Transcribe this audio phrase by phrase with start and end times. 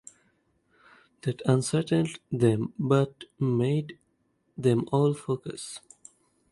[1.21, 3.99] that unsettled them but made
[4.57, 5.79] them all focus.